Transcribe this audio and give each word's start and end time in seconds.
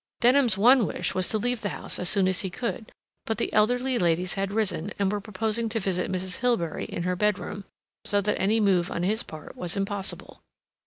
Denham's 0.19 0.57
one 0.57 0.87
wish 0.87 1.13
was 1.13 1.29
to 1.29 1.37
leave 1.37 1.61
the 1.61 1.69
house 1.69 1.99
as 1.99 2.09
soon 2.09 2.27
as 2.27 2.41
he 2.41 2.49
could; 2.49 2.91
but 3.27 3.37
the 3.37 3.53
elderly 3.53 3.99
ladies 3.99 4.33
had 4.33 4.49
risen, 4.51 4.91
and 4.97 5.11
were 5.11 5.21
proposing 5.21 5.69
to 5.69 5.79
visit 5.79 6.11
Mrs. 6.11 6.37
Hilbery 6.37 6.85
in 6.85 7.03
her 7.03 7.15
bedroom, 7.15 7.65
so 8.03 8.19
that 8.19 8.41
any 8.41 8.59
move 8.59 8.89
on 8.89 9.03
his 9.03 9.21
part 9.21 9.55
was 9.55 9.77
impossible. 9.77 10.41